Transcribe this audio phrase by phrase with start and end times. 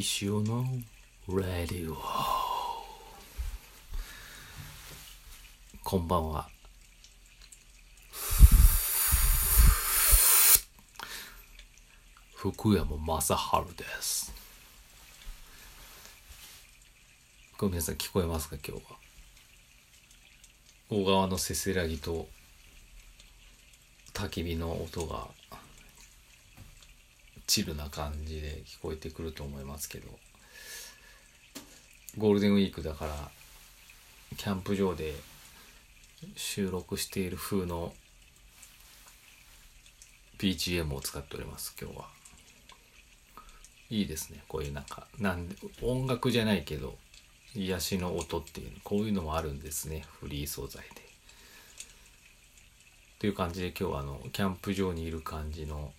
[0.00, 0.64] 石尾の
[1.26, 1.96] ラディオ。
[5.82, 6.48] こんばんは。
[12.36, 13.36] 福山雅治
[13.76, 14.32] です。
[17.56, 18.96] これ皆さん聞こえますか今日は？
[20.90, 22.28] 小川のせせらぎと
[24.14, 25.26] 焚き火の音が。
[27.48, 30.06] チルな感じで聞こえてくると思いますけど
[32.18, 33.30] ゴールデンウィークだから
[34.36, 35.14] キャンプ場で
[36.36, 37.94] 収録している風の
[40.38, 42.04] BGM を使っております今日は
[43.90, 46.96] いいですねこういうなんかなんで音楽じゃないけど
[47.54, 51.08] 癒しの音っていうこういうのもあるんですねフリー素材で。
[53.18, 55.92] という感じで今日はあのキャンプ場にいる感じの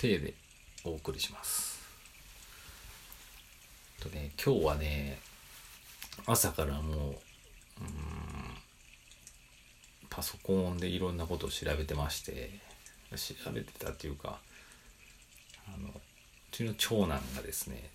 [0.00, 0.34] 体で
[0.84, 1.78] お送りします。
[4.00, 5.18] とね今日はね
[6.24, 7.16] 朝からもうう
[10.08, 12.50] パソコンでいろんなことを調べてまして
[13.14, 14.38] 調べてたっていうか
[15.68, 15.92] あのう
[16.50, 17.90] ちの長男がですね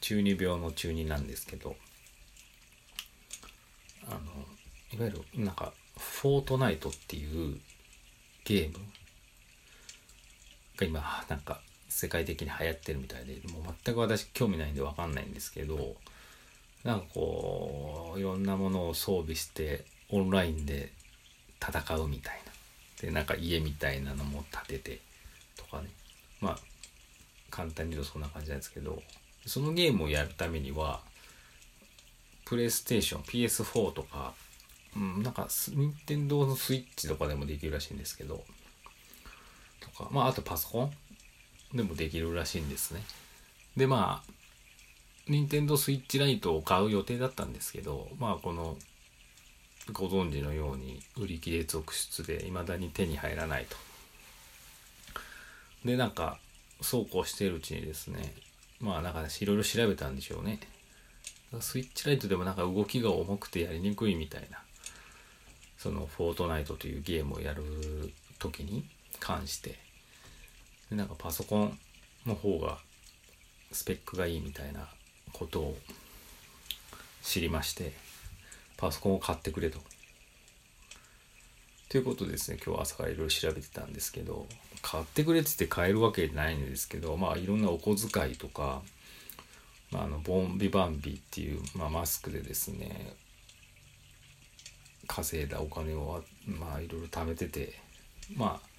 [0.00, 1.76] 中二病の中二なんですけど
[4.08, 4.18] あの
[4.94, 7.58] いわゆるなんかフォートナイトっていう
[8.44, 8.78] ゲーム
[10.80, 15.96] が今なんか世界的に流行ってるみたいでもう全く私興味ないんで分かんないんですけど
[16.84, 20.92] なんかこういろんなものを装備してオンラインで
[21.60, 22.50] 戦うみたいな。
[23.02, 25.00] でなんか家みたいなのも建てて
[25.56, 25.88] とかね。
[26.40, 26.58] まあ
[27.50, 29.02] 簡単に言うとそんな感じなんですけど
[29.44, 31.00] そのゲームをやるためには
[32.44, 34.34] プレイステーション PS4 とか、
[34.96, 38.42] うん、なんか任天堂のスイッチとかでもできるらしいんですけど
[39.80, 40.90] とかまああとパソコ
[41.74, 43.02] ンでもできるらしいんですね。
[43.76, 44.32] でまあ
[45.28, 48.76] 任天堂スイッチライトを買う予定だったんですけどまあこの
[49.92, 53.76] ご存知のように売り切れ続出で未だに手に入らないと。
[55.84, 56.38] でなんか
[56.82, 58.34] そうこうしているうちにですね
[58.80, 60.60] まあなんかいろいろ調べたんでしょうね。
[61.60, 64.62] スイッチライトでもなんか動きが重くてやりにくいみたいな。
[65.78, 67.62] そのフォートナイトというゲームをやる
[68.38, 68.84] 時に
[69.18, 69.78] 関して
[70.90, 71.78] でなんかパソコン
[72.26, 72.78] の方が
[73.72, 74.88] スペックがいいみたいな
[75.32, 75.76] ことを
[77.22, 77.92] 知りまして
[78.76, 79.78] パソコンを買ってくれと。
[81.90, 84.46] ということですね今日朝からいろいろ調べてたんですけど
[84.80, 88.80] 買ってくれって言って買えるわけないんですけどまあいろんなお小遣いとか、
[89.90, 93.16] まあ、あのボンビバンビっていう、まあ、マスクでですね
[95.08, 97.74] 稼いだお金をまあいろいろ貯めてて
[98.36, 98.69] まあ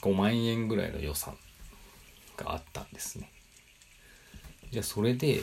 [0.00, 1.36] 5万円ぐらいの予算
[2.36, 3.30] があったんですね。
[4.70, 5.40] じゃあそれで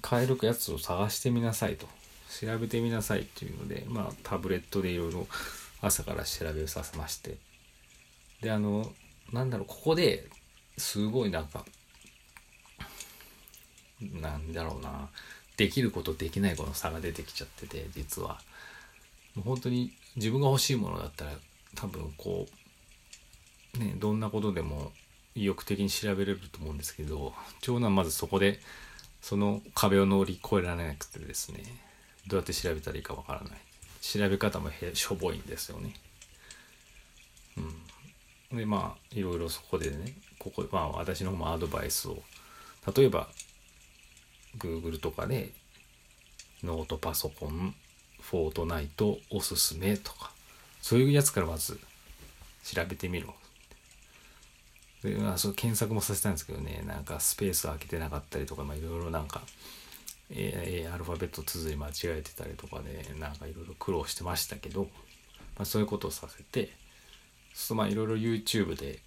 [0.00, 1.86] 買えるやつを探してみなさいと。
[2.30, 5.26] 調べてみなさいっていうのでまあタブレットでいろいろ
[5.80, 7.36] 朝から調べさせまして。
[8.40, 8.90] であの
[9.32, 10.28] なんだろうここで
[10.78, 11.64] すごいなんか
[14.00, 15.10] なんだろうな
[15.56, 18.40] できることできないこの差が出てきちゃってて実は。
[19.34, 21.32] もう本当に自分が欲しいものだったら
[21.76, 22.59] 多分こう
[23.78, 24.92] ねどんなことでも
[25.34, 28.60] 意欲的に調べれると思うんですけど長男まずそこで
[29.20, 31.62] その壁を乗り越えられなくてですね
[32.26, 33.52] どうやって調べたらいいかわからない。
[34.00, 35.94] 調べ方もしょぼいんですよね。
[38.52, 38.58] うん。
[38.58, 42.22] でまあいろいろそこでねここまあ私の方もアドバイスを。
[42.96, 43.28] 例えば
[44.58, 45.50] Google とかで
[46.62, 47.74] ノートパソコン
[48.20, 50.32] フォートナイトおすすめとか
[50.80, 51.78] そういうやつからまず
[52.64, 53.34] 調べてみろ
[55.02, 59.42] で、あ、そ検索もさせたんですけどねなんかスペース空けてなかったりとかいろいろなんか
[60.32, 66.70] えー、アルファベット綴り間違えてたりとかでなんかいろいろ苦労してましたけど、まあ、そういうことをさせて
[67.52, 69.00] そうまあいろいろ YouTube で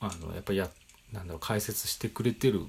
[0.00, 0.68] あのやっぱや
[1.12, 2.60] なんだろう解説してくれてる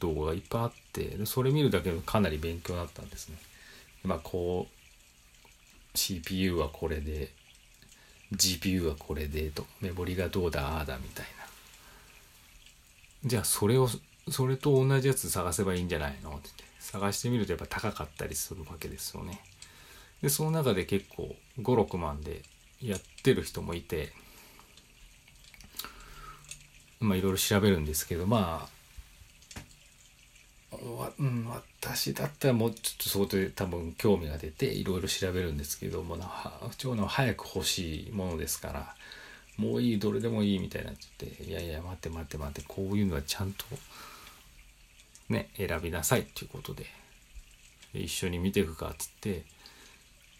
[0.00, 3.36] 動画がいっぱいあってでそれ見るだけでかなり勉強だったんですね。
[4.04, 7.32] まあこう CPU はこれで
[8.34, 11.46] GPU はこれでとメモリがどうだああだみたいな。
[13.24, 13.88] じゃあそれを
[14.30, 16.36] それと同じやつ探せばいいんじゃないの？
[16.36, 19.40] ってって探してみるとやっぱ高かったりするわけですよね。
[20.22, 22.42] でその中で結構56万で
[22.82, 24.12] やってる人もいて
[27.00, 28.77] まあいろいろ調べるんですけどまあ
[31.18, 36.16] うん、私だったらもうちょっとそこで多分興味が出ていろいろ調べるんですけども
[36.76, 38.94] 長男は早く欲しいものですから
[39.56, 43.64] もういいどれでもいいみたいになっちゃっていやいや待って待って待ってこういうのはちゃんと
[45.28, 46.86] ね選びなさいっていうことで
[47.92, 49.42] 一緒に見ていくかっつって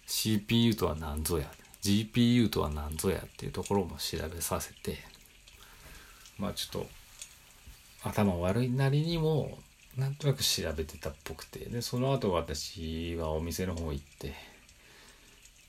[0.06, 1.50] CPU とは何ぞや
[1.82, 4.98] GPU とは何ぞやっていうところも調べさせて
[6.38, 6.86] まあちょっと
[8.04, 9.58] 頭悪いなりにも
[9.98, 11.58] なんとなく調べてたっぽくて。
[11.58, 14.32] でその後私はお店の方行って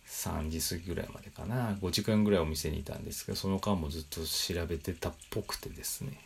[0.08, 1.78] 3時過ぎぐらいまでかな。
[1.82, 6.20] 5時間ぐらいお店にいたんですけどその間もずっと調べてたっぽくてですね。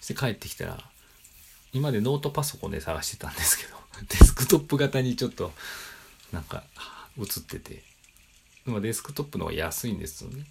[0.00, 0.78] そして帰ってきたら
[1.72, 3.76] 今までノートパソコンで探してたんですけど
[4.08, 5.52] デスクトップ型にちょっと
[6.32, 6.62] なんか
[7.18, 7.82] 映ってて、
[8.66, 10.46] まあ、デスクトップの方が安いんですよね、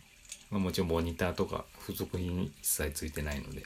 [0.50, 3.64] まあ、もちろんモニターとか付属品一切ついてないので。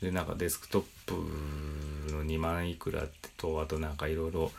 [0.00, 4.52] でなんかデスクトップの2万いくらってとあとなんかいろいろ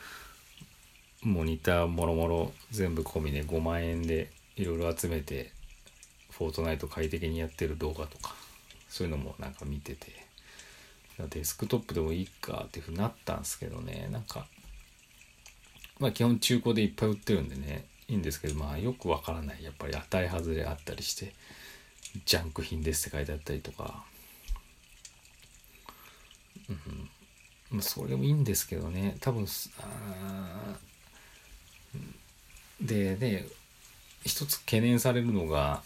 [1.22, 5.52] モニターもろもろ全部込みで5万円でいろいろ集めて
[6.30, 8.34] フォートナイト快適にやってる動画とか
[8.88, 10.12] そういうのもなんか見てて
[11.30, 14.46] デスクトップでもいいかっていうふうになったんですけどねなんか
[15.98, 19.62] まあ基本中古でいっぱい売ってるんでねいいんですけどまあよくわからない。
[19.62, 21.34] やっぱり当たり外れあったりして
[22.24, 24.04] ジャンク品ですって書いてあったりとか
[26.70, 29.16] うんそれもいいんですけどね。
[29.20, 29.46] 多分
[32.80, 33.46] でね
[34.24, 35.82] 一つ懸念されるのが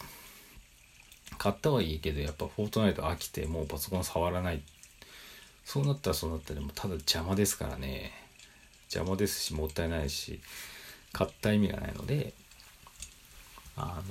[1.38, 4.62] 買ったはいいけどやっぱフォートナイト飽きてもうパソコン触らない。
[5.64, 8.12] そうなったらそうなったらもただ邪魔ですからね。
[8.93, 10.40] 邪魔ですしもったいないし
[11.12, 12.34] 買った意味がないので
[13.76, 14.02] あ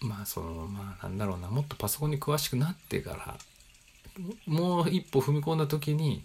[0.00, 1.48] のまあそのまあなんだろうな。
[1.48, 3.38] もっとパソコンに詳しくなってから
[4.46, 6.22] もう一歩踏み込んだ時に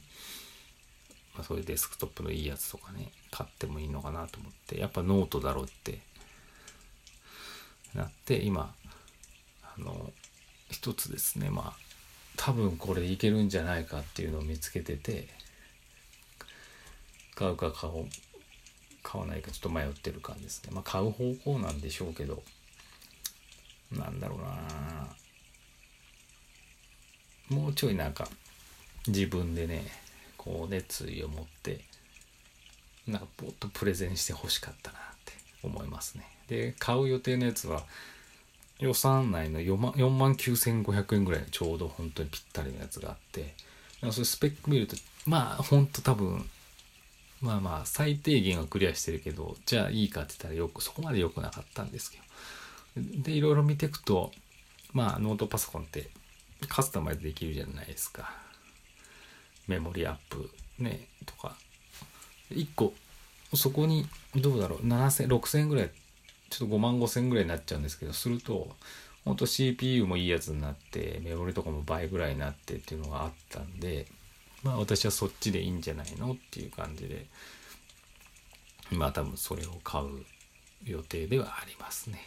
[1.40, 6.00] まあ、そういうデスクトップのいいやつとかね買ってもいいのかなと思ってやっぱノートだろうって
[7.96, 8.74] なって今
[9.64, 10.12] あの
[10.70, 11.74] 一つですねまあ
[12.36, 15.30] 多分これいけるんじゃないかっていうのを見つけてて
[17.36, 18.06] 買うか買おう
[19.02, 20.72] 買わないかちょっと迷ってる感じですね。
[20.74, 22.44] まあ買う方向なんでしょうけど
[23.94, 24.58] なんだろうな
[27.50, 28.28] もうちょいなんか
[29.08, 29.84] 自分でね
[30.38, 31.82] こう熱意を持って
[33.08, 36.26] なんかポッとプレゼンしてほしかったなって思いますね。
[36.48, 37.84] で買う予定のやつは
[38.80, 43.54] 予算内の4万9500円ぐらいちょうど本当にぴったりのやつがあって
[44.12, 46.50] それスペック見るとまあほんと多分
[47.42, 52.24] まあまあ最低限はクリアしてるけどじゃあいいかって言ったらよくそこまで良くなかったんですけど。
[52.96, 54.32] でいろいろ見ていくと
[54.94, 56.10] まあノートパソコンって
[56.68, 58.32] カスタマイズできるじゃないですか。
[59.68, 61.56] メモリアップねとか。
[62.52, 62.94] 1個
[63.54, 64.80] そこにどうだろう。
[64.86, 65.92] 7000 6000円ぐらい
[66.50, 68.76] ちょっと5万5000円ぐらいになっちゃうんですけどすると
[69.26, 74.08] ほんと CPU もいいやつになってメモリとかも倍ぐらいになってっていうのがあったんで
[74.64, 77.26] まあ私はそっちでいいんじゃないのっていう感じで
[78.92, 80.26] まあ多分それを買う
[80.84, 82.20] 予定ではありますね。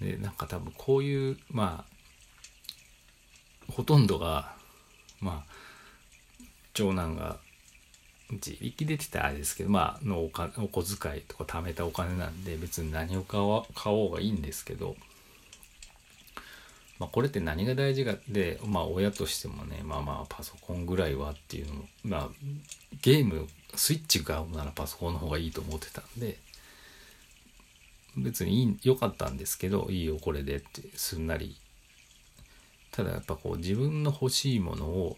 [0.00, 1.93] でなんか多分こういうまあ
[3.70, 4.52] ほとんどが
[5.20, 5.54] まあ
[6.72, 7.36] 長男が
[8.30, 14.96] 自力でってたあれですけどまあのおかお小遣いとか貯めたお金なんで別に何を買お買おうがいいんですけど、
[16.98, 22.28] まあ、これって何が大事かでまあ親としてもねまあまあパソコンぐらいはっていうのまあ
[23.02, 26.38] ゲームスイッチ買うならパソコンの方がいいと思ってたんで
[28.16, 31.56] 別にいい良かったんですけどいいよこれでってすんなり
[32.94, 35.16] ただやっぱこう自分の欲しいものを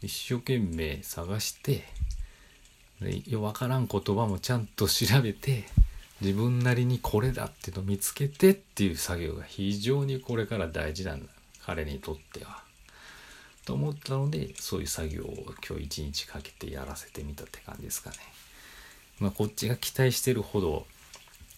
[0.00, 1.82] 一生懸命探して
[3.26, 5.64] よ分からん言葉もちゃんと調べて
[6.20, 11.26] 自分なりにこれだっていうのを見つけてっていう作業が非常にこれから大事なんだ
[11.64, 12.62] 彼にとっては。
[13.64, 18.16] と思ったのでそういう作業を今日一日かけてやらせてみたって感じですかね。
[19.18, 20.86] まあこっちが期待してるほど、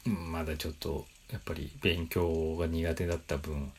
[0.07, 3.71] まだちょっとやっぱり勉強が苦手だった分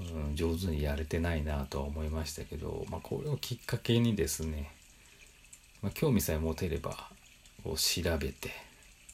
[0.00, 4.70] うん、上手にやれてないなとは思いましたけど、まあ、これをきっかけにですね、
[5.82, 7.08] まあ、興味さえ持てれば
[7.64, 8.50] こう調べて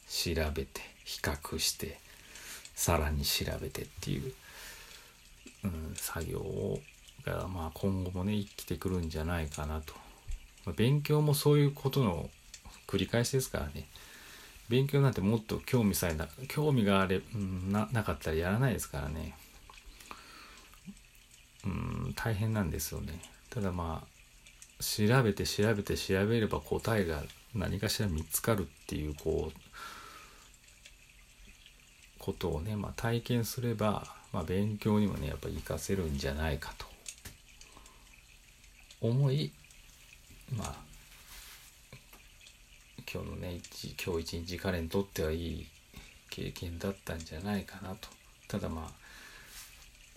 [0.09, 1.97] 調べて比較して
[2.75, 4.33] さらに調べてっていう、
[5.63, 6.79] うん、作業
[7.25, 9.93] が、まあ、今後もね生きてくるんじゃないかなと、
[10.65, 12.29] まあ、勉強もそういうことの
[12.87, 13.87] 繰り返しですからね。
[14.69, 19.35] 勉強なんてもっと興味さえな興味があれ、うん、ななかったらやらないですからね。
[21.65, 23.19] うん大変なんですよね。
[23.49, 27.23] ただまあ調べて調べて調べれば答えが
[27.55, 29.59] 何かしら見つかるっていうこう
[32.19, 36.85] ことをね、まあ、体験すれば、まあ、勉強にもねやっぱ活かせるんじゃないかと。
[39.01, 39.51] 思い
[40.55, 40.75] まあ
[43.13, 43.59] 今日のね
[44.03, 45.67] 今日一日彼にとってはいい
[46.29, 48.07] 経験だったんじゃないかなと。
[48.47, 49.02] ただまあ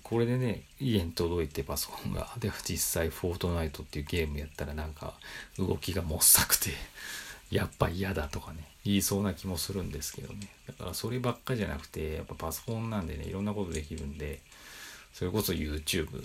[0.09, 2.33] これでね家に届いてパソコンが。
[2.39, 5.19] で実際「フォートナイト」っていうゲームやったらなんか
[5.59, 6.71] 動きがもっさくて
[7.51, 10.49] やっぱ嫌だとかね言いそうな気もするんですけどね。
[10.69, 14.41] だからそればっかじゃなくてやっぱパソコンなんでねいろんなことできるんで
[15.13, 16.25] それこそ YouTube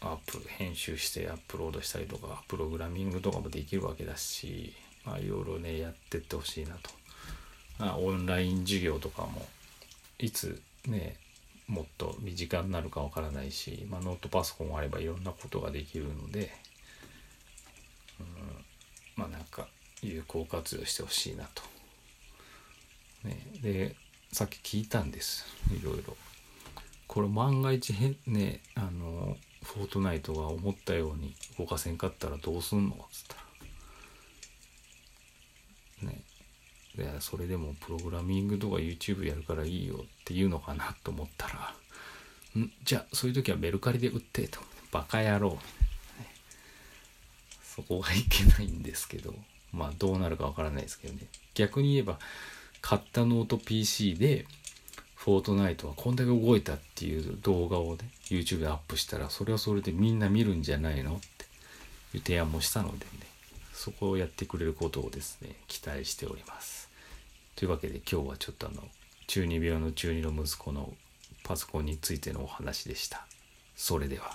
[0.00, 4.74] アップ編集してアップロードしたりとかプログラミングとかもできるわけだし
[5.04, 6.90] まあいろいろねやってってほしいなと、
[7.78, 9.48] まあ、オンライン授業とかも
[10.18, 11.16] いつね
[11.68, 16.50] もっと身近になるかわからないし、まあ、ノートパソコンがあればいろんなことができるので、
[18.18, 18.26] うん、
[19.16, 19.68] まあなんか
[20.02, 21.62] 有効活用してほしいなと。
[23.24, 23.96] ね、で
[24.32, 25.44] さっき聞いたんです
[25.78, 26.16] いろいろ。
[27.06, 32.94] これ万が一へねあのフォートナイトが思ったように動かせんかったらどうすんの？
[32.94, 33.34] っつった
[36.06, 36.12] ら。
[36.12, 36.22] ね。
[36.87, 36.87] で
[37.20, 41.74] それでもプログラミングとか YouTube やるからいいよって言うのかなと思ったら
[42.60, 42.70] ん？
[42.84, 44.60] じゃあそういう時はメルカリで売ってと。
[44.90, 45.58] バカ野郎、
[47.62, 49.34] そこがいけないんですけど。
[49.70, 51.20] まあどうなるかわからないですけどね。
[51.54, 52.18] 逆に言えば
[52.80, 54.46] 買ったノート PC で
[55.14, 61.16] フォートナイトはこんだけ動いたっていう動画をね YouTube でアップしたらそれはそれでみんな見るんじゃないの？
[61.16, 61.44] って
[62.16, 63.04] いう提案もしたのでね。
[63.74, 66.77] そこをやってくれることをですね期待しております。
[67.58, 68.84] というわけで今日はちょっとあの
[69.26, 70.94] 中二病の中二の息子の
[71.42, 73.26] パソコンについてのお話でした。
[73.74, 74.30] それでは。